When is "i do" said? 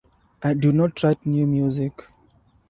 0.41-0.71